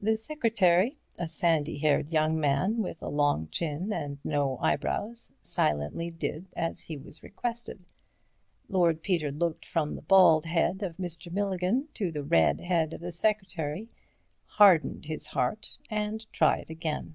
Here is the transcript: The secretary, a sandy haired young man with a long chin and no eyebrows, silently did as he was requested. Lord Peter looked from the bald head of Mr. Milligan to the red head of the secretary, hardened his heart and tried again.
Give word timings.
The 0.00 0.16
secretary, 0.16 0.98
a 1.20 1.28
sandy 1.28 1.78
haired 1.78 2.10
young 2.10 2.36
man 2.40 2.78
with 2.82 3.00
a 3.00 3.06
long 3.08 3.46
chin 3.46 3.92
and 3.92 4.18
no 4.24 4.58
eyebrows, 4.58 5.30
silently 5.40 6.10
did 6.10 6.46
as 6.56 6.80
he 6.80 6.96
was 6.96 7.22
requested. 7.22 7.84
Lord 8.68 9.04
Peter 9.04 9.30
looked 9.30 9.64
from 9.64 9.94
the 9.94 10.02
bald 10.02 10.46
head 10.46 10.82
of 10.82 10.96
Mr. 10.96 11.30
Milligan 11.30 11.86
to 11.94 12.10
the 12.10 12.24
red 12.24 12.60
head 12.60 12.92
of 12.92 13.00
the 13.02 13.12
secretary, 13.12 13.88
hardened 14.46 15.04
his 15.04 15.26
heart 15.26 15.78
and 15.88 16.26
tried 16.32 16.68
again. 16.68 17.14